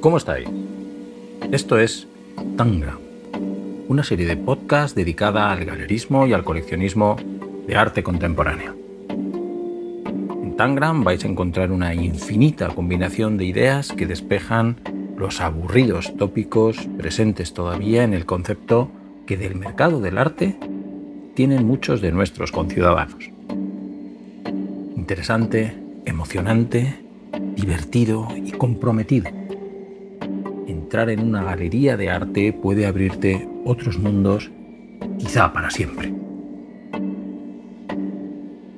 [0.00, 0.48] ¿Cómo estáis?
[1.50, 2.06] Esto es
[2.56, 2.98] Tangram,
[3.88, 7.16] una serie de podcasts dedicada al galerismo y al coleccionismo
[7.66, 8.74] de arte contemporáneo.
[9.08, 14.76] En Tangram vais a encontrar una infinita combinación de ideas que despejan
[15.16, 18.90] los aburridos tópicos presentes todavía en el concepto
[19.26, 20.56] que del mercado del arte
[21.34, 23.30] tienen muchos de nuestros conciudadanos.
[24.96, 26.96] Interesante, emocionante,
[27.56, 29.30] divertido y comprometido.
[30.66, 34.50] Entrar en una galería de arte puede abrirte otros mundos,
[35.18, 36.12] quizá para siempre.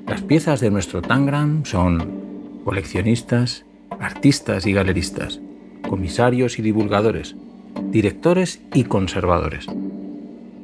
[0.07, 3.65] Las piezas de nuestro Tangram son coleccionistas,
[3.99, 5.41] artistas y galeristas
[5.89, 7.37] comisarios y divulgadores,
[7.91, 9.67] directores y conservadores.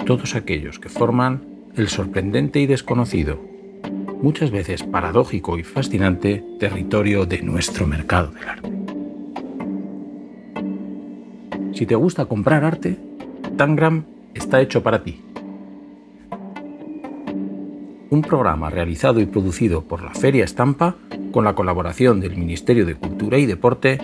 [0.07, 1.43] Todos aquellos que forman
[1.77, 3.41] el sorprendente y desconocido,
[4.21, 8.73] muchas veces paradójico y fascinante territorio de nuestro mercado del arte.
[11.75, 12.99] Si te gusta comprar arte,
[13.57, 15.21] Tangram está hecho para ti.
[18.11, 20.97] Un programa realizado y producido por la Feria Estampa
[21.33, 24.01] con la colaboración del Ministerio de Cultura y Deporte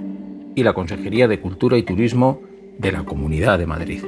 [0.59, 2.43] y la Consejería de Cultura y Turismo
[2.79, 4.03] de la Comunidad de Madrid.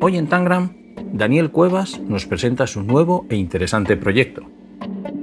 [0.00, 0.72] Hoy en Tangram,
[1.12, 4.44] Daniel Cuevas nos presenta su nuevo e interesante proyecto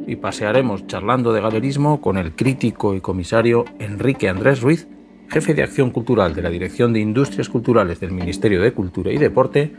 [0.05, 4.87] y pasearemos charlando de galerismo con el crítico y comisario Enrique Andrés Ruiz,
[5.29, 9.17] jefe de acción cultural de la Dirección de Industrias Culturales del Ministerio de Cultura y
[9.17, 9.73] Deporte,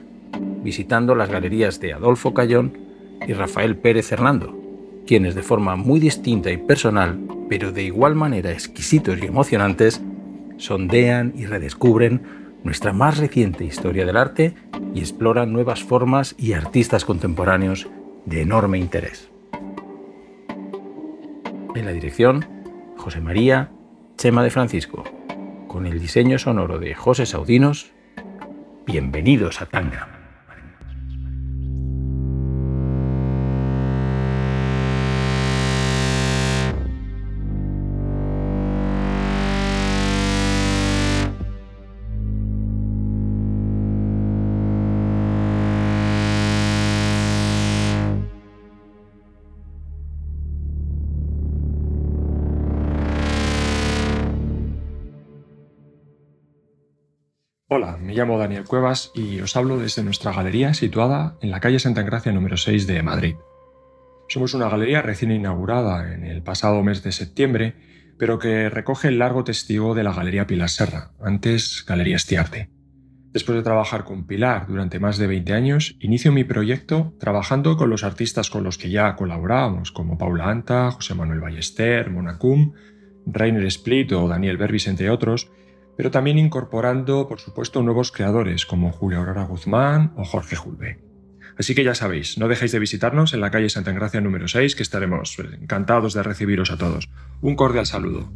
[0.65, 2.77] visitando las galerías de Adolfo Cayón
[3.25, 4.60] y Rafael Pérez Hernando,
[5.11, 10.01] quienes de forma muy distinta y personal pero de igual manera exquisitos y emocionantes,
[10.57, 12.23] sondean y redescubren
[12.63, 14.55] nuestra más reciente historia del arte
[14.95, 17.89] y exploran nuevas formas y artistas contemporáneos
[18.25, 19.29] de enorme interés.
[21.75, 22.47] En la dirección,
[22.97, 23.73] José María
[24.17, 25.03] Chema de Francisco,
[25.67, 27.91] con el diseño sonoro de José Saudinos,
[28.87, 30.20] bienvenidos a Tanga.
[58.11, 62.01] Me llamo Daniel Cuevas y os hablo desde nuestra galería situada en la calle Santa
[62.01, 63.37] Engracia número 6 de Madrid.
[64.29, 67.77] Somos una galería recién inaugurada en el pasado mes de septiembre,
[68.19, 72.69] pero que recoge el largo testigo de la Galería Pilar Serra, antes Galería Estiarte.
[73.33, 77.91] Después de trabajar con Pilar durante más de 20 años, inicio mi proyecto trabajando con
[77.91, 82.73] los artistas con los que ya colaborábamos, como Paula Anta, José Manuel Ballester, Monacum,
[83.25, 85.53] Rainer Split o Daniel Berbis, entre otros,
[86.01, 90.99] pero también incorporando, por supuesto, nuevos creadores como Julio Aurora Guzmán o Jorge Julve.
[91.59, 94.77] Así que ya sabéis, no dejéis de visitarnos en la calle Santa Engracia número 6,
[94.77, 97.11] que estaremos encantados de recibiros a todos.
[97.43, 98.33] Un cordial saludo.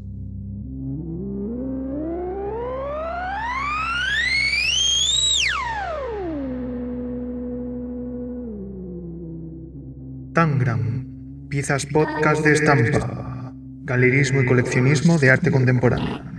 [10.35, 13.55] Tangram, piezas podcast de estampa,
[13.85, 16.34] galerismo y coleccionismo de arte contemporáneo.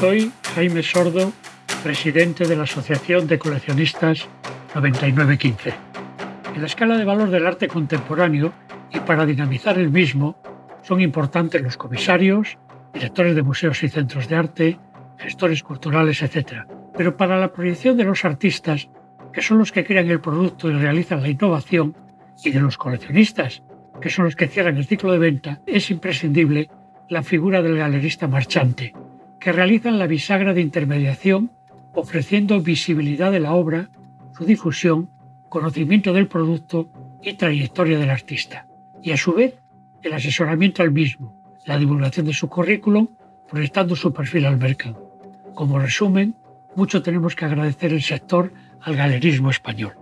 [0.00, 1.30] Soy Jaime Sordo,
[1.82, 4.26] presidente de la Asociación de Coleccionistas
[4.74, 5.74] 9915.
[6.54, 8.50] En la escala de valor del arte contemporáneo
[8.90, 10.40] y para dinamizar el mismo
[10.82, 12.56] son importantes los comisarios,
[12.94, 14.78] directores de museos y centros de arte,
[15.18, 16.64] gestores culturales, etc.
[16.96, 18.88] Pero para la proyección de los artistas,
[19.34, 21.94] que son los que crean el producto y realizan la innovación,
[22.42, 23.62] y de los coleccionistas,
[24.00, 26.70] que son los que cierran el ciclo de venta, es imprescindible
[27.10, 28.94] la figura del galerista marchante,
[29.40, 31.50] que realizan la bisagra de intermediación
[31.94, 33.88] ofreciendo visibilidad de la obra,
[34.36, 35.08] su difusión,
[35.48, 36.88] conocimiento del producto
[37.22, 38.66] y trayectoria del artista,
[39.02, 39.58] y a su vez
[40.02, 41.34] el asesoramiento al mismo,
[41.64, 43.08] la divulgación de su currículum,
[43.48, 45.10] proyectando su perfil al mercado.
[45.54, 46.36] Como resumen,
[46.76, 48.52] mucho tenemos que agradecer el sector
[48.82, 49.94] al galerismo español.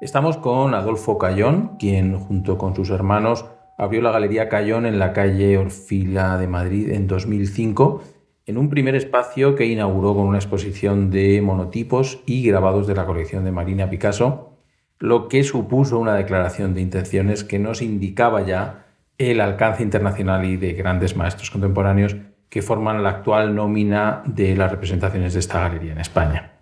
[0.00, 3.44] Estamos con Adolfo Cayón, quien junto con sus hermanos
[3.80, 8.04] abrió la Galería Cayón en la calle Orfila de Madrid en 2005
[8.44, 13.06] en un primer espacio que inauguró con una exposición de monotipos y grabados de la
[13.06, 14.58] colección de Marina Picasso,
[14.98, 18.84] lo que supuso una declaración de intenciones que nos indicaba ya
[19.16, 22.16] el alcance internacional y de grandes maestros contemporáneos
[22.50, 26.52] que forman la actual nómina de las representaciones de esta galería en España.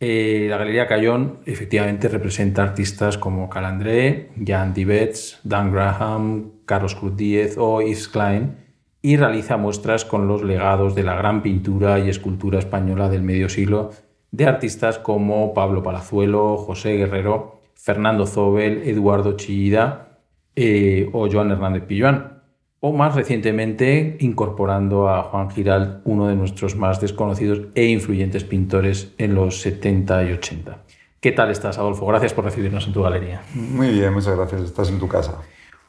[0.00, 7.16] Eh, la Galería Cayón efectivamente representa artistas como Calandré, Jan Dibets, Dan Graham, Carlos Cruz
[7.16, 8.56] Díez o Yves Klein
[9.02, 13.48] y realiza muestras con los legados de la gran pintura y escultura española del medio
[13.48, 13.90] siglo
[14.30, 20.20] de artistas como Pablo Palazuelo, José Guerrero, Fernando Zobel, Eduardo Chillida
[20.56, 22.42] eh, o Joan Hernández Pilluán.
[22.80, 29.14] O más recientemente incorporando a Juan Giral, uno de nuestros más desconocidos e influyentes pintores
[29.18, 30.78] en los 70 y 80.
[31.20, 32.06] ¿Qué tal estás, Adolfo?
[32.06, 33.42] Gracias por recibirnos en tu galería.
[33.54, 34.62] Muy bien, muchas gracias.
[34.62, 35.40] Estás en tu casa.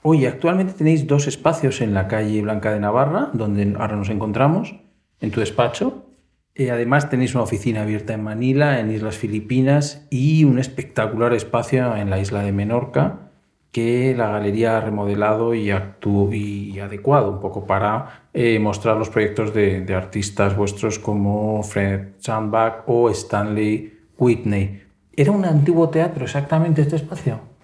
[0.08, 4.76] Oye, actualmente tenéis dos espacios en la calle Blanca de Navarra, donde ahora nos encontramos,
[5.20, 6.06] en tu despacho.
[6.54, 11.96] Eh, además tenéis una oficina abierta en Manila, en Islas Filipinas, y un espectacular espacio
[11.96, 13.32] en la isla de Menorca,
[13.72, 19.56] que la galería ha remodelado y, y adecuado un poco para eh, mostrar los proyectos
[19.56, 24.84] de, de, artistas vuestros como Fred Sandbach o Stanley Whitney.
[25.14, 27.55] ¿Era un antiguo teatro exactamente este espacio?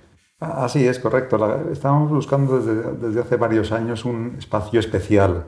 [0.41, 1.37] Así es, correcto.
[1.71, 5.45] estábamos buscando desde, desde, hace varios años un espacio especial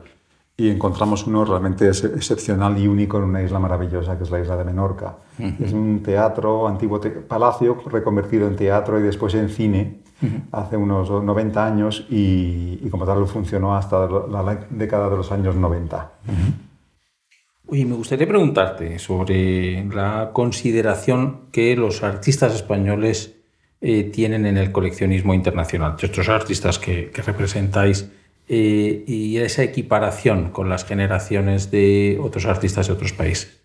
[0.56, 4.56] y encontramos uno realmente excepcional y único en una isla maravillosa que es la isla
[4.56, 5.16] de Menorca.
[5.60, 10.04] Es un teatro, antiguo palacio, reconvertido en teatro y después en cine
[10.52, 15.56] hace unos 90 años y, y, como tal funcionó hasta la década de los años
[15.56, 16.12] 90.
[17.66, 23.43] Oye, me gustaría preguntarte sobre la consideración que los artistas españoles
[23.80, 28.10] eh, tienen en el coleccionismo internacional, estos artistas que, representáis,
[28.48, 33.60] eh, y esa equiparación con las generaciones de otros artistas de otros países.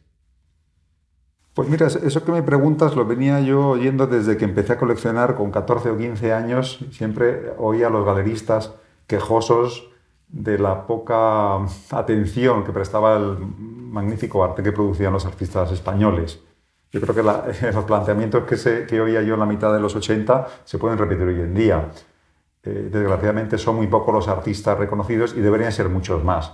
[1.53, 5.35] Pues mira, eso que me preguntas lo venía yo oyendo desde que empecé a coleccionar
[5.35, 6.79] con 14 o 15 años.
[6.91, 8.73] Siempre oía a los galeristas
[9.07, 9.89] quejosos
[10.29, 11.57] de la poca
[11.91, 16.39] atención que prestaba el magnífico arte que producían los artistas españoles.
[16.91, 17.23] Yo creo que
[17.73, 20.97] los planteamientos que, se, que oía yo en la mitad de los 80 se pueden
[20.97, 21.85] repetir hoy en día.
[22.61, 26.51] Eh, desgraciadamente son muy pocos los artistas reconocidos y deberían ser muchos más.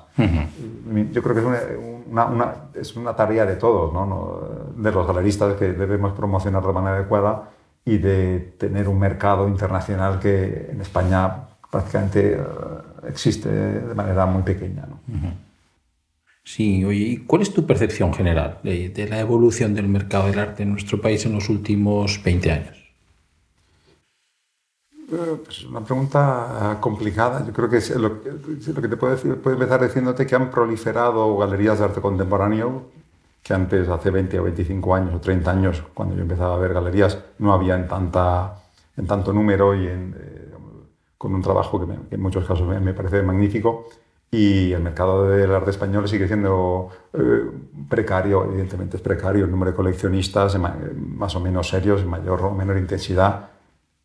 [1.12, 1.78] Yo creo que es
[2.08, 4.42] una, una, es una tarea de todos, ¿no?
[4.76, 7.50] de los galeristas, que debemos promocionar de manera adecuada
[7.84, 12.40] y de tener un mercado internacional que en España prácticamente eh,
[13.08, 14.86] existe de manera muy pequeña.
[14.88, 15.00] ¿no?
[16.46, 20.62] Sí, oye, ¿y cuál es tu percepción general de, la evolución del mercado del arte
[20.62, 22.78] en nuestro país en los últimos 20 años?
[25.12, 27.44] Eh, pues una pregunta complicada.
[27.48, 31.80] Yo creo que lo, que te puedo decir, puedo empezar diciéndote que han proliferado galerías
[31.80, 32.92] de arte contemporáneo
[33.42, 36.74] que antes, hace 20 o 25 años o 30 años, cuando yo empezaba a ver
[36.74, 38.56] galerías, no había en, tanta,
[38.98, 40.14] en tanto número y eh,
[41.18, 43.88] con un trabajo que, en muchos casos me parece magnífico
[44.36, 47.50] y el mercado del arte español sigue siendo eh,
[47.90, 52.52] precario, evidentemente es precario, el número de coleccionistas más o menos serios, en mayor o
[52.52, 53.50] menor intensidad,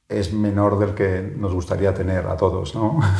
[0.08, 3.00] es menor del que nos gustaría tener a todos, ¿no?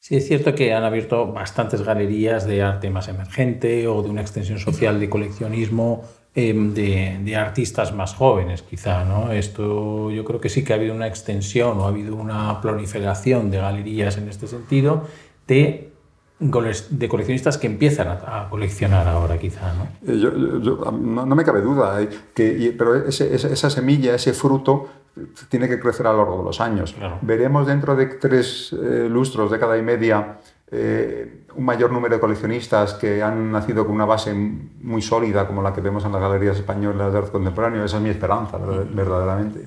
[0.00, 4.20] Sí, es cierto que han abierto bastantes galerías de arte más emergente o de una
[4.20, 6.04] extensión social de coleccionismo
[6.36, 9.04] em, de, de, artistas más jóvenes, quizá.
[9.04, 9.32] ¿no?
[9.32, 13.50] Esto yo creo que sí que ha habido una extensión o ha habido una proliferación
[13.50, 15.02] de galerías en este sentido
[15.48, 15.87] de
[16.40, 19.88] de coleccionistas que empiezan a, coleccionar ahora quizá, ¿no?
[20.06, 24.88] Eh, no, me cabe duda, eh, que, pero esa semilla, ese fruto,
[25.48, 26.94] tiene que crecer a lo largo de los años.
[27.22, 30.38] Veremos dentro de tres eh, lustros, década y media,
[30.70, 35.72] un mayor número de coleccionistas que han nacido con una base muy sólida, como la
[35.72, 37.84] que vemos en las galerías españolas de arte contemporáneo.
[37.84, 39.64] Esa es mi esperanza, verdaderamente.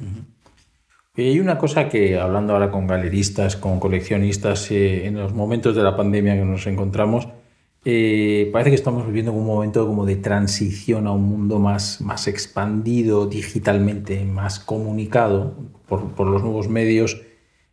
[1.16, 5.76] Y hay una cosa que, hablando ahora con galeristas, con coleccionistas, eh, en los momentos
[5.76, 7.28] de la pandemia que nos encontramos,
[7.84, 12.28] eh, parece que estamos viviendo un momento como de transición a un mundo más, más
[12.28, 15.56] expandido digitalmente, más comunicado
[15.88, 17.22] por, por los nuevos medios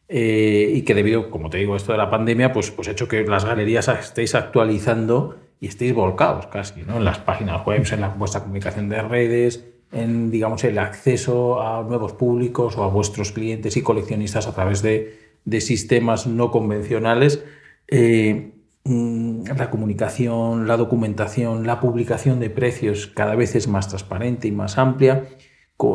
[0.09, 3.09] eh, y que debido, como te digo, esto de la pandemia, pues, pues ha hecho
[3.09, 6.97] que las galerías estéis actualizando y estéis volcados casi ¿no?
[6.97, 11.83] en las páginas web, en la, vuestra comunicación de redes, en digamos, el acceso a
[11.83, 17.45] nuevos públicos o a vuestros clientes y coleccionistas a través de, de sistemas no convencionales.
[17.89, 18.53] Eh,
[18.85, 24.53] mm, la comunicación, la documentación, la publicación de precios cada vez es más transparente y
[24.53, 25.25] más amplia.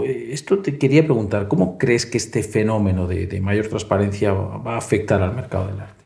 [0.05, 4.77] Esto te quería preguntar, ¿cómo crees que este fenómeno de, de mayor transparencia va a
[4.77, 6.03] afectar al mercado del arte?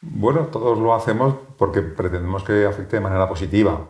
[0.00, 3.88] Bueno, todos lo hacemos porque pretendemos que afecte de manera positiva.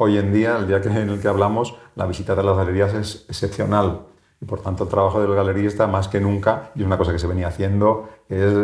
[0.00, 2.94] Hoy en día, el día que, en el que hablamos, la visita de las galerías
[2.94, 4.02] es excepcional.
[4.40, 7.18] Y por tanto, el trabajo del galerista, más que nunca, y es una cosa que
[7.18, 8.54] se venía haciendo, es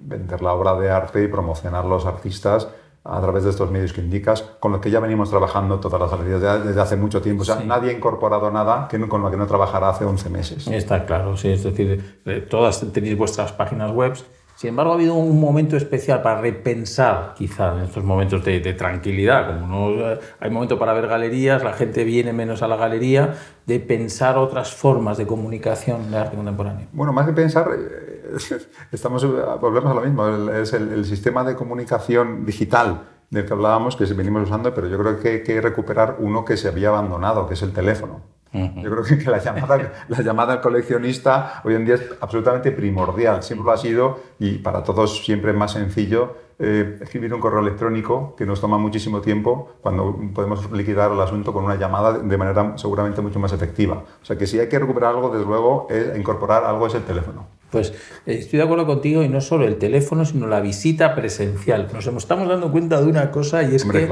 [0.00, 2.68] vender la obra de arte y promocionar los artistas
[3.04, 6.10] a través de estos medios que indicas, con los que ya venimos trabajando todas las
[6.10, 7.42] galerías desde hace mucho tiempo.
[7.42, 10.30] O sea, nadie ha incorporado nada que no, con lo que no trabajara hace 11
[10.30, 10.68] meses.
[10.68, 11.50] Está claro, sí.
[11.50, 14.14] Es decir, eh, todas tenéis vuestras páginas web
[14.62, 19.58] sin embargo, ha habido un momento especial para repensar, quizá, en estos momentos de, tranquilidad.
[19.58, 23.34] Como no hay momento para ver galerías, la gente viene menos a la galería,
[23.66, 26.86] de pensar otras formas de comunicación de arte contemporáneo.
[26.92, 28.58] Bueno, más que pensar, eh,
[28.92, 29.26] estamos,
[29.60, 34.44] volvemos a lo mismo, es el, sistema de comunicación digital del que hablábamos, que venimos
[34.44, 37.62] usando, pero yo creo que hay que recuperar uno que se había abandonado, que es
[37.62, 38.31] el teléfono.
[38.52, 43.42] Yo creo que, la, llamada, la llamada al coleccionista hoy en día es absolutamente primordial,
[43.42, 47.60] siempre lo ha sido y para todos siempre es más sencillo eh, escribir un correo
[47.60, 52.36] electrónico que nos toma muchísimo tiempo cuando podemos liquidar el asunto con una llamada de
[52.36, 54.04] manera seguramente mucho más efectiva.
[54.22, 57.02] O sea que si hay que recuperar algo, desde luego, es incorporar algo es el
[57.02, 57.61] teléfono.
[57.72, 57.92] Pues
[58.26, 61.88] eh, estoy de acuerdo contigo y no solo el teléfono, sino la visita presencial.
[61.92, 64.08] Nos estamos dando cuenta de una cosa y es que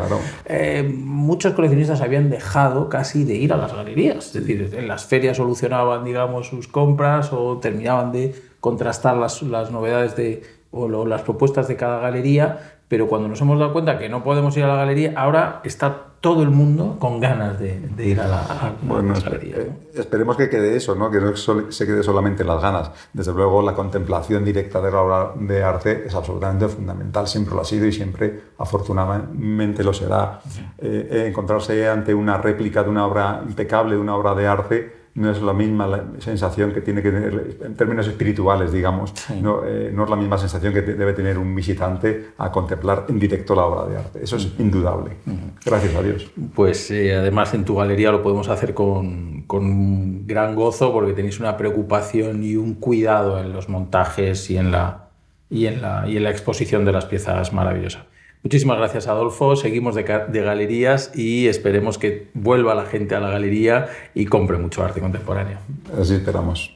[0.47, 4.27] eh, muchos coleccionistas habían dejado casi de ir a las galerías.
[4.27, 9.71] Es decir, en las ferias solucionaban, digamos, sus compras o terminaban de contrastar las, las
[9.71, 14.09] novedades de, o las propuestas de cada galería, pero cuando nos hemos dado cuenta que
[14.09, 18.21] no podemos ir a la galería, ahora está todo el mundo con ganas de, ir
[18.21, 19.57] a la, bueno, galería.
[19.57, 21.11] Eh, esperemos que quede eso, ¿no?
[21.11, 22.91] que no se quede solamente las ganas.
[23.13, 27.63] Desde luego, la contemplación directa de la obra de arte es absolutamente fundamental, siempre lo
[27.63, 30.41] ha sido y siempre, afortunadamente, lo será.
[30.79, 35.31] Eh, encontrarse ante una réplica de una obra impecable, de una obra de arte, no
[35.31, 40.05] es la misma sensación que tiene que tener, en términos espirituales, digamos, no, eh, no,
[40.05, 43.87] es la misma sensación que debe tener un visitante a contemplar en directo la obra
[43.87, 44.21] de arte.
[44.23, 45.17] Eso es indudable.
[45.65, 46.31] Gracias a Dios.
[46.55, 51.41] Pues eh, además en tu galería lo podemos hacer con, con gran gozo porque tenéis
[51.41, 55.09] una preocupación y un cuidado en los montajes y en la,
[55.51, 58.05] y en la, y en la exposición de las piezas maravillosas.
[58.43, 59.55] Muchísimas gracias, Adolfo.
[59.55, 64.83] Seguimos de, galerías y esperemos que vuelva la gente a la galería y compre mucho
[64.83, 65.59] arte contemporáneo.
[65.99, 66.75] Así esperamos.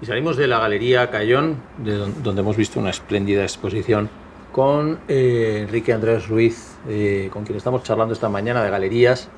[0.00, 4.08] Y salimos de la Galería Cayón, de donde hemos visto una espléndida exposición
[4.52, 9.28] con eh, Enrique Andrés Ruiz, eh, con quien estamos charlando esta mañana de galerías.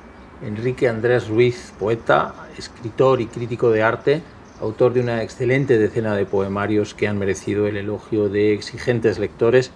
[0.45, 4.21] Enrique Andrés Ruiz, poeta, escritor y crítico de arte,
[4.61, 9.71] autor de una excelente decena de poemarios que han merecido el elogio de exigentes lectores,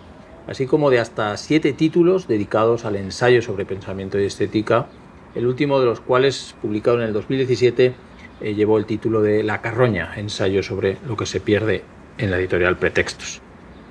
[0.47, 4.87] así como de hasta siete títulos dedicados al ensayo sobre pensamiento y estética,
[5.33, 7.93] el último de los cuales, publicado en el 2017,
[8.41, 11.83] eh, llevó el título de La Carroña, ensayo sobre lo que se pierde
[12.19, 13.41] en la editorial Pretextos.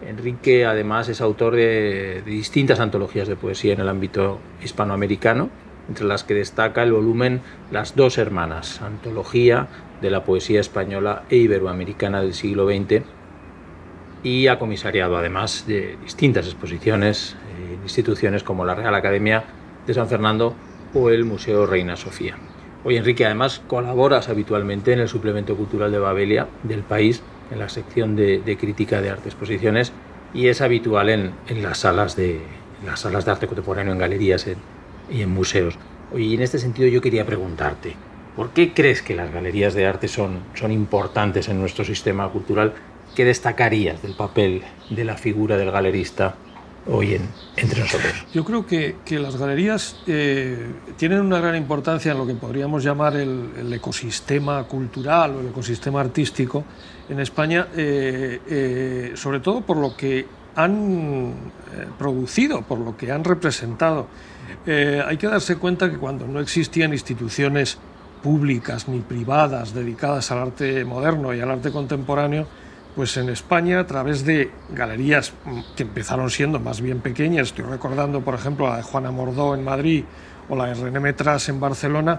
[0.06, 5.50] Enrique además es autor de, de distintas antologías de poesía en el ámbito hispanoamericano,
[5.88, 9.68] entre las que destaca el volumen Las dos hermanas, antología
[10.04, 13.02] de la poesía española e iberoamericana del siglo XX
[14.22, 19.44] y ha comisariado además de distintas exposiciones en instituciones como la Real Academia
[19.86, 20.54] de San Fernando
[20.92, 22.36] o el Museo Reina Sofía.
[22.84, 27.70] Hoy Enrique además colaboras habitualmente en el suplemento cultural de Babelia del país, en la
[27.70, 29.90] sección de, crítica de arte exposiciones
[30.34, 31.32] y es habitual en,
[31.62, 32.42] las, salas de,
[32.84, 34.46] las salas de arte contemporáneo, en galerías
[35.10, 35.78] y en museos.
[36.14, 37.96] Y en este sentido yo quería preguntarte,
[38.36, 42.72] ¿Por qué crees que las galerías de arte son, son importantes en nuestro sistema cultural?
[43.14, 46.34] ¿Qué destacarías del papel de la figura del galerista
[46.88, 48.12] hoy en, entre nosotros?
[48.32, 52.82] Yo creo que, que las galerías eh, tienen una gran importancia en lo que podríamos
[52.82, 56.64] llamar el, ecosistema cultural o el ecosistema artístico
[57.08, 60.26] en España, eh, eh, sobre todo por lo que
[60.56, 61.34] han
[61.98, 64.06] producido, por lo que han representado.
[64.66, 67.78] hay que darse cuenta que cuando no existían instituciones
[68.24, 72.46] públicas ni privadas dedicadas al arte moderno y al arte contemporáneo,
[72.96, 75.34] pues en España, a través de galerías
[75.76, 79.62] que empezaron siendo más bien pequeñas, estoy recordando, por ejemplo, la de Juana Mordó en
[79.62, 80.04] Madrid
[80.48, 82.18] o la de René Metras en Barcelona,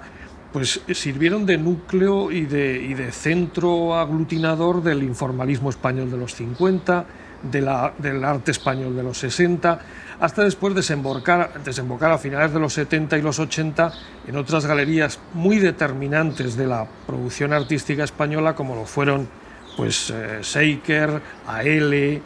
[0.54, 6.36] pues sirvieron de núcleo y de, y de centro aglutinador del informalismo español de los
[6.36, 7.06] 50,
[7.42, 9.80] del arte español de los 60,
[10.20, 13.92] hasta después desembocar, desembocar a finales de los 70 y los 80
[14.28, 19.28] en otras galerías muy determinantes de la producción artística española, como lo fueron
[19.76, 22.22] pues, eh, Seiker, AL eh,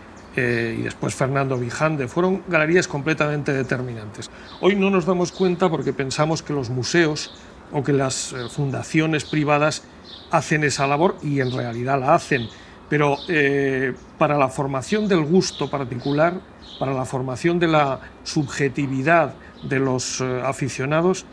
[0.80, 2.08] y después Fernando Vijande.
[2.08, 4.30] Fueron galerías completamente determinantes.
[4.62, 7.34] Hoy no nos damos cuenta porque pensamos que los museos
[7.72, 9.84] o que las eh, fundaciones privadas
[10.32, 12.48] hacen esa labor y en realidad la hacen
[12.89, 16.34] pero eh, para la formación del gusto particular,
[16.79, 21.25] para la formación de la subjetividad de los eh, aficionados,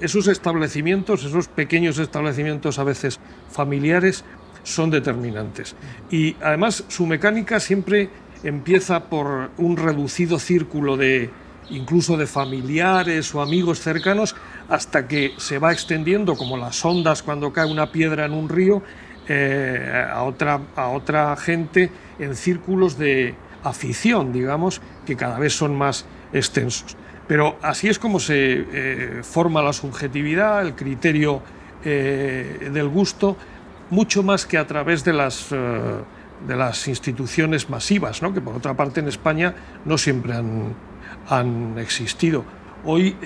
[0.00, 4.24] esos establecimientos, esos pequeños establecimientos a veces familiares,
[4.62, 5.76] son determinantes.
[6.10, 8.08] Y además su mecánica siempre
[8.42, 11.30] empieza por un reducido círculo de
[11.70, 14.34] incluso de familiares o amigos cercanos
[14.68, 18.82] hasta que se va extendiendo como las ondas cuando cae una piedra en un río
[19.26, 25.74] eh, a, otra, a otra gente en círculos de afición, digamos, que cada vez son
[25.76, 26.04] más
[26.34, 26.96] extensos.
[27.26, 31.40] Pero así es como se eh, forma la subjetividad, el criterio
[31.84, 33.38] eh, del gusto,
[33.88, 38.34] mucho más que a través de las, de las instituciones masivas, ¿no?
[38.34, 39.54] que por otra parte en España
[39.84, 40.74] no siempre han,
[41.28, 42.44] han existido.
[42.84, 43.16] Hoy,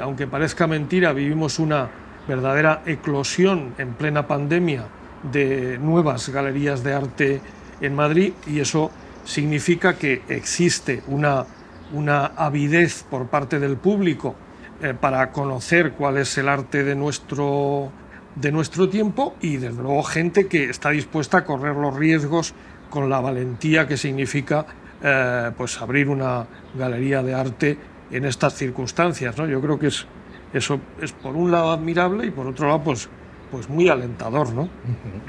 [0.00, 1.88] aunque parezca mentira, vivimos una
[2.28, 4.84] verdadera eclosión en plena pandemia
[5.32, 7.40] de nuevas galerías de arte
[7.80, 8.90] en Madrid y eso
[9.24, 11.44] significa que existe una,
[11.92, 14.34] una avidez por parte del público
[14.82, 17.90] eh, para conocer cuál es el arte de nuestro,
[18.34, 22.54] de nuestro tiempo y desde luego gente que está dispuesta a correr los riesgos
[22.90, 24.66] con la valentía que significa
[25.02, 27.78] eh, pues abrir una galería de arte
[28.10, 29.36] en estas circunstancias.
[29.36, 29.46] ¿no?
[29.46, 30.06] Yo creo que es,
[30.52, 33.08] eso es por un lado admirable y por otro lado pues
[33.50, 34.68] pues muy alentador, ¿no?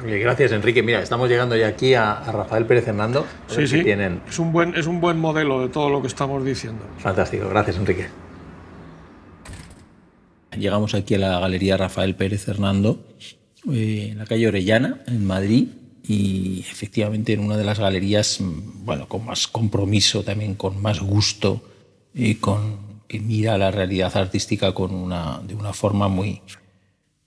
[0.03, 0.83] Gracias, Enrique.
[0.83, 3.25] Mira, estamos llegando ya aquí a, Rafael Pérez Hernando.
[3.47, 3.83] Sí, sí.
[3.83, 4.21] Tienen...
[4.27, 6.83] Es, un buen, es un buen modelo de todo lo que estamos diciendo.
[6.97, 7.47] Fantástico.
[7.49, 8.07] Gracias, Enrique.
[10.57, 13.05] Llegamos aquí a la Galería Rafael Pérez Hernando,
[13.71, 15.67] eh, en la calle Orellana, en Madrid,
[16.03, 20.99] y efectivamente en una de las galerías, mm, bueno, con más compromiso, también con más
[20.99, 21.61] gusto
[22.13, 26.41] y con que mira la realidad artística con una, de una forma muy,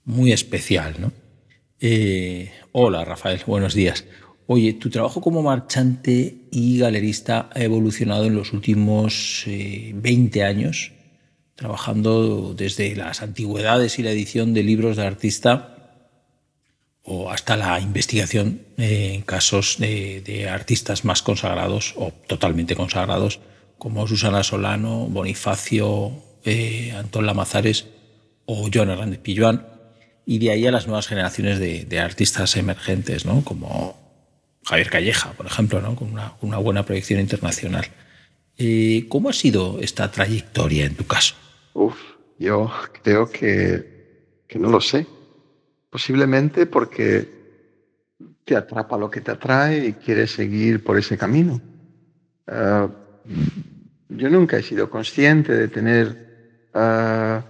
[0.05, 0.95] muy especial.
[0.99, 1.11] ¿no?
[1.79, 4.05] Eh, hola Rafael, buenos días.
[4.47, 10.91] Oye, tu trabajo como marchante y galerista ha evolucionado en los últimos 20 eh, años,
[11.55, 15.77] trabajando desde las antigüedades y la edición de libros de artista
[17.03, 23.39] o hasta la investigación en casos de, artistas más consagrados o totalmente consagrados,
[23.77, 26.11] como Susana Solano, Bonifacio,
[26.43, 27.87] eh, Antón Lamazares
[28.45, 29.70] o Joan Hernández Pilluán
[30.25, 33.43] y de ahí a las nuevas generaciones de, artistas emergentes, ¿no?
[33.43, 33.97] como
[34.65, 35.95] Javier Calleja, por ejemplo, ¿no?
[35.95, 37.85] con una, buena proyección internacional.
[38.57, 41.35] Eh, ¿Cómo ha sido esta trayectoria en tu caso?
[41.73, 41.95] Uf,
[42.37, 42.71] yo
[43.03, 45.07] creo que, que no lo sé.
[45.89, 47.41] Posiblemente porque
[48.45, 51.61] te atrapa lo que te atrae y quieres seguir por ese camino.
[52.47, 52.89] Ah,
[54.09, 57.41] yo nunca he sido consciente de tener uh,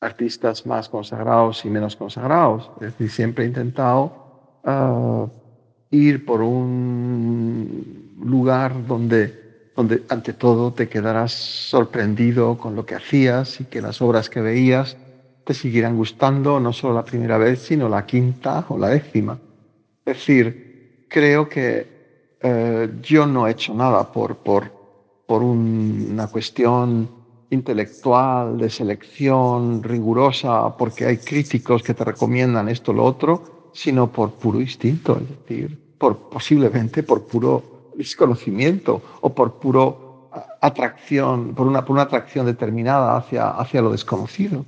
[0.00, 2.70] artistas más consagrados y menos consagrados.
[2.76, 4.12] Es decir, siempre he intentado
[4.64, 5.26] ah,
[5.90, 13.60] ir por un lugar donde, donde ante todo te quedarás sorprendido con lo que hacías
[13.60, 14.96] y que las obras que veías
[15.44, 19.38] te siguieran gustando no solo la primera vez, sino la quinta o la décima.
[20.04, 24.70] Es decir, creo que eh, yo no he hecho nada por, por,
[25.26, 27.19] por una cuestión
[27.50, 34.10] intelectual, de selección rigurosa, porque hay críticos que te recomiendan esto o lo otro, sino
[34.10, 41.66] por puro instinto, es decir, por, posiblemente por puro desconocimiento o por puro atracción, por
[41.66, 44.64] una, por una atracción determinada hacia, hacia lo desconocido.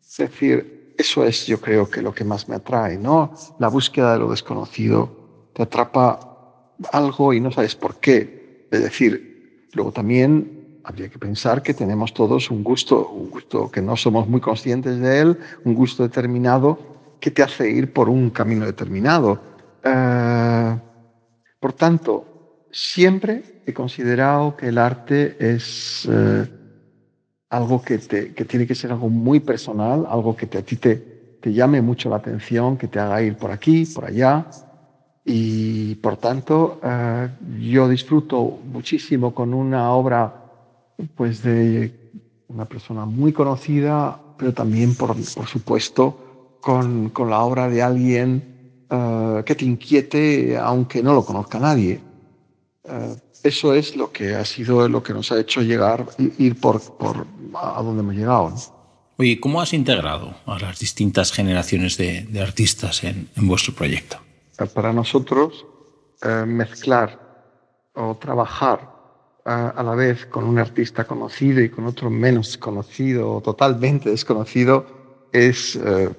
[0.00, 3.32] Es decir, eso es yo creo que lo que más me atrae, ¿no?
[3.58, 5.50] La búsqueda de lo desconocido.
[5.52, 8.68] Te atrapa algo y no sabes por qué.
[8.70, 13.82] Es decir, luego también habría que pensar que tenemos todos un gusto, un gusto que
[13.82, 16.78] no somos muy conscientes de él, un gusto determinado
[17.20, 19.38] que te hace ir por un camino determinado.
[19.82, 20.78] Eh,
[21.60, 22.26] por tanto,
[22.70, 26.48] siempre he considerado que el arte es eh,
[27.50, 30.76] algo que, te, que, tiene que ser algo muy personal, algo que te, a ti
[30.76, 31.06] te,
[31.40, 34.44] te llame mucho la atención, que te haga ir por aquí, por allá.
[35.24, 37.28] Y por tanto, eh,
[37.60, 40.41] yo disfruto muchísimo con una obra
[41.16, 41.92] pues de
[42.48, 48.84] una persona muy conocida, pero también, por, por supuesto, con, con, la obra de alguien
[48.90, 52.00] uh, que te inquiete, aunque no lo conozca nadie.
[52.84, 56.06] Uh, eso es lo que ha sido lo que nos ha hecho llegar,
[56.38, 58.50] ir por, por a donde hemos llegado.
[58.50, 58.56] ¿no?
[59.18, 64.18] Oye, ¿cómo has integrado a las distintas generaciones de, de artistas en, en, vuestro proyecto?
[64.74, 65.66] Para nosotros,
[66.24, 67.20] uh, mezclar
[67.94, 68.91] o trabajar
[69.44, 74.86] a, la vez con un artista conocido y con otro menos conocido o totalmente desconocido
[75.32, 76.10] es, eh,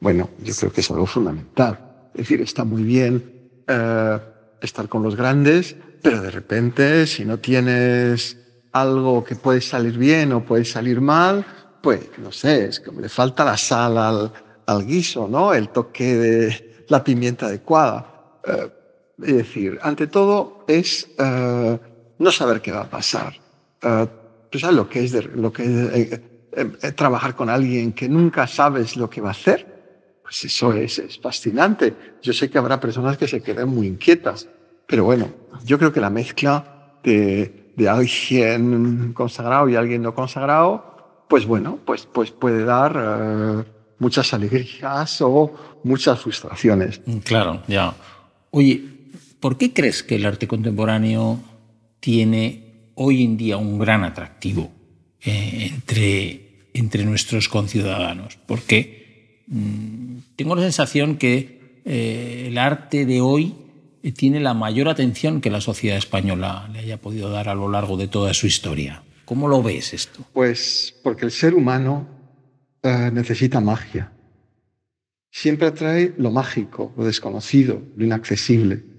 [0.00, 1.78] bueno, yo creo que es algo fundamental.
[2.14, 3.22] Es decir, está muy bien
[3.66, 4.18] eh,
[4.60, 8.36] estar con los grandes, pero de repente, si no tienes
[8.72, 11.44] algo que puede salir bien o puede salir mal,
[11.82, 14.32] pues no sé, es como le falta la sal al,
[14.66, 15.52] al guiso, ¿no?
[15.52, 18.40] El toque de la pimienta adecuada.
[18.46, 18.70] Eh,
[19.22, 21.08] es decir, ante todo es
[22.22, 23.34] no saber qué va a pasar.
[23.82, 24.06] Eh,
[24.50, 26.20] pues lo que es, de, lo que es
[26.52, 31.02] eh, trabajar con alguien que nunca sabes lo que va a hacer, pues eso es,
[31.20, 31.94] fascinante.
[32.22, 34.48] Yo sé que habrá personas que se queden muy inquietas,
[34.86, 35.30] pero bueno,
[35.64, 41.78] yo creo que la mezcla de, de alguien consagrado y alguien no consagrado, pues bueno,
[41.84, 43.64] pues, pues puede dar
[43.98, 47.00] muchas alegrías o muchas frustraciones.
[47.24, 47.94] Claro, ya.
[48.50, 48.84] Oye,
[49.40, 51.38] ¿por qué crees que el arte contemporáneo
[52.02, 54.72] tiene hoy en día un gran atractivo
[55.24, 58.38] eh, entre, entre nuestros conciudadanos?
[58.44, 63.54] Porque mmm, tengo la sensación que eh, el arte de hoy
[64.02, 67.70] eh, tiene la mayor atención que la sociedad española le haya podido dar a lo
[67.70, 69.04] largo de toda su historia.
[69.24, 70.26] ¿Cómo lo ves esto?
[70.32, 72.08] Pues porque el ser humano
[73.12, 74.10] necesita magia.
[75.30, 78.91] Siempre atrae lo mágico, lo desconocido, lo inaccesible.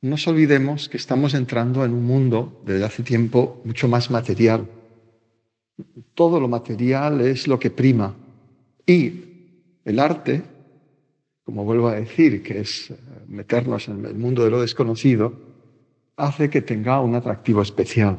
[0.00, 4.68] No nos olvidemos que estamos entrando en un mundo desde hace tiempo mucho más material.
[6.14, 8.14] Todo lo material es lo que prima.
[8.86, 9.24] Y
[9.84, 10.42] el arte,
[11.42, 12.94] como vuelvo a decir, que es
[13.26, 15.34] meternos en el mundo de lo desconocido,
[16.16, 18.18] hace que tenga un atractivo especial.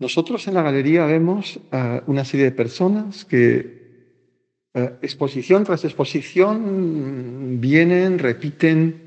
[0.00, 7.60] Nosotros en la galería vemos uh, una serie de personas que uh, exposición tras exposición
[7.60, 9.03] vienen, repiten.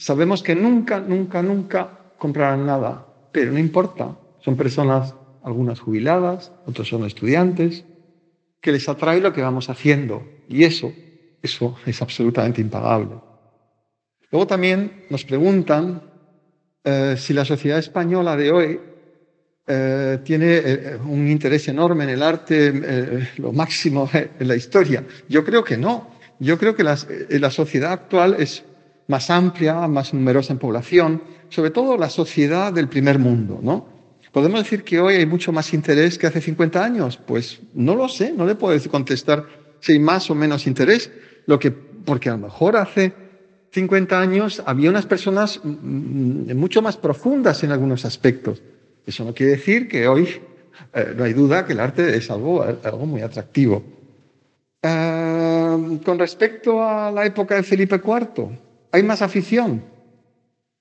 [0.00, 4.16] Sabemos que nunca, nunca, nunca comprarán nada, pero no importa.
[4.38, 7.84] Son personas, algunas jubiladas, otros son estudiantes,
[8.62, 10.26] que les atrae lo que vamos haciendo.
[10.48, 10.90] Y eso,
[11.42, 13.16] eso es absolutamente impagable.
[14.30, 16.02] Luego también nos preguntan
[16.86, 18.80] uh, si la sociedad española de hoy
[19.66, 25.04] eh, tiene eh, un interés enorme en el arte, eh, lo máximo en la historia.
[25.28, 26.08] Yo creo que no.
[26.38, 28.64] Yo creo que la sociedad actual es
[29.10, 33.86] más amplia, más numerosa en población, sobre todo la sociedad del primer mundo, ¿no?
[34.30, 37.16] ¿Podemos decir que hoy hay mucho más interés que hace 50 años?
[37.16, 39.44] Pues no lo sé, no le puedo contestar
[39.80, 41.10] si hay más o menos interés,
[41.46, 43.12] lo que, porque a lo mejor hace
[43.72, 48.62] 50 años había unas personas mm, mucho más profundas en algunos aspectos.
[49.04, 50.28] Eso no quiere decir que hoy
[50.94, 53.82] eh, no hay duda que el arte es algo, algo muy atractivo.
[54.82, 59.84] Eh, con respecto a la época de Felipe IV, ¿hay más afición?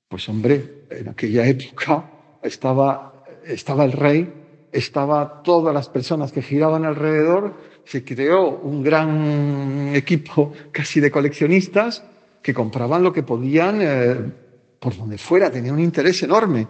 [0.07, 2.09] Pues hombre, en aquella época
[2.41, 4.33] estaba, estaba el rey,
[4.71, 7.53] estaba todas las personas que giraban alrededor,
[7.85, 12.03] se creó un gran equipo casi de coleccionistas
[12.41, 14.15] que compraban lo que podían eh,
[14.79, 16.67] por donde fuera, tenía un interés enorme.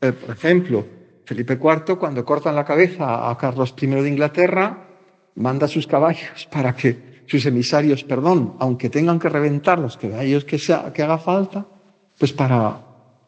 [0.00, 0.84] Eh, por ejemplo,
[1.24, 4.88] Felipe IV, cuando cortan la cabeza a Carlos I de Inglaterra,
[5.36, 10.58] manda sus caballos para que sus emisarios, perdón, aunque tengan que reventar los caballos que,
[10.58, 11.66] sea, que haga falta,
[12.18, 12.80] pues para,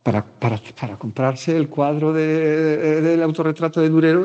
[0.03, 4.25] para, para, para comprarse el cuadro del de, de, autorretrato de Durero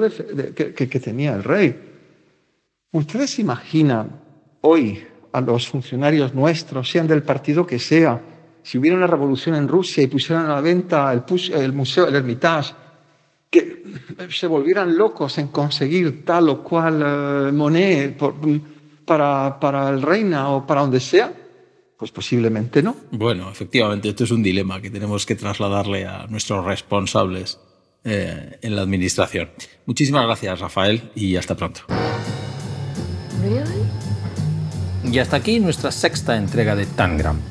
[0.55, 1.79] que, que, tenía el rey.
[2.91, 4.19] ¿Ustedes imaginan
[4.61, 8.21] hoy a los funcionarios nuestros, sean del partido que sea,
[8.63, 12.15] si hubiera una revolución en Rusia y pusieran a la venta el, el museo, el
[12.15, 12.73] Hermitage,
[13.49, 13.83] que
[14.29, 18.35] se volvieran locos en conseguir tal o cual uh, Monet por,
[19.11, 21.33] para, para el reina o para donde sea,
[21.97, 22.95] pues posiblemente no.
[23.11, 27.59] Bueno, efectivamente, esto es un dilema que tenemos que trasladarle a nuestros responsables
[28.05, 29.49] eh, en la administración.
[29.85, 31.81] Muchísimas gracias, Rafael, y hasta pronto.
[35.03, 37.41] Y hasta aquí nuestra sexta entrega de Tangram.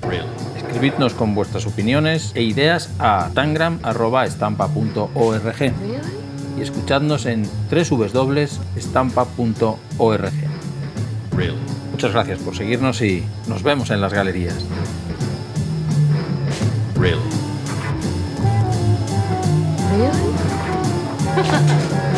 [0.56, 5.72] Escribidnos con vuestras opiniones e ideas a tangram.estampa.org
[6.56, 10.49] y escuchadnos en www.estampa.org.
[11.92, 14.57] Muchas gracias por seguirnos y nos vemos en las galerías.
[16.96, 17.20] Really?
[19.92, 20.11] Really?